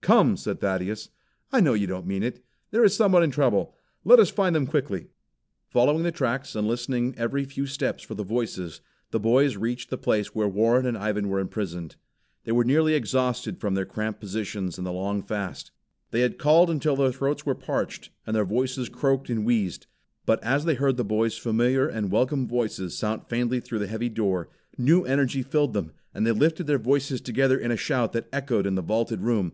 "Come!" 0.00 0.38
said 0.38 0.60
Thaddeus. 0.62 1.10
"I 1.52 1.60
know 1.60 1.74
you 1.74 1.86
don't 1.86 2.06
mean 2.06 2.22
it. 2.22 2.42
There 2.70 2.84
is 2.84 2.96
someone 2.96 3.22
in 3.22 3.30
trouble. 3.30 3.74
Let 4.02 4.18
us 4.18 4.30
find 4.30 4.56
them 4.56 4.66
quickly." 4.66 5.08
Following 5.68 6.04
the 6.04 6.10
tracks 6.10 6.54
and 6.56 6.66
listening 6.66 7.12
every 7.18 7.44
few 7.44 7.66
steps 7.66 8.02
for 8.02 8.14
the 8.14 8.24
voices, 8.24 8.80
the 9.10 9.20
boys 9.20 9.58
reached 9.58 9.90
the 9.90 9.98
place 9.98 10.34
where 10.34 10.48
Warren 10.48 10.86
and 10.86 10.96
Ivan 10.96 11.28
were 11.28 11.38
imprisoned. 11.38 11.96
They 12.44 12.52
were 12.52 12.64
nearly 12.64 12.94
exhausted 12.94 13.58
from 13.60 13.74
the 13.74 13.84
cramped 13.84 14.20
positions 14.20 14.78
and 14.78 14.86
the 14.86 14.90
long 14.90 15.22
fast. 15.22 15.70
They 16.12 16.20
had 16.22 16.38
called 16.38 16.70
until 16.70 16.96
their 16.96 17.12
throats 17.12 17.44
were 17.44 17.54
parched, 17.54 18.08
and 18.26 18.34
their 18.34 18.46
voices 18.46 18.88
croaked 18.88 19.28
and 19.28 19.44
wheezed. 19.44 19.86
But 20.24 20.42
as 20.42 20.64
they 20.64 20.76
heard 20.76 20.96
the 20.96 21.04
boys 21.04 21.36
familiar 21.36 21.86
and 21.86 22.10
welcome 22.10 22.48
voices 22.48 22.96
sound 22.96 23.26
faintly 23.28 23.60
through 23.60 23.80
the 23.80 23.86
heavy 23.86 24.08
door, 24.08 24.48
new 24.78 25.02
energy 25.04 25.42
thrilled 25.42 25.74
then 25.74 25.90
and 26.14 26.26
they 26.26 26.32
lifted 26.32 26.66
their 26.66 26.78
voices 26.78 27.20
together 27.20 27.58
in 27.58 27.70
a 27.70 27.76
shout 27.76 28.14
that 28.14 28.30
echoed 28.32 28.66
in 28.66 28.76
the 28.76 28.80
vaulted 28.82 29.20
room. 29.20 29.52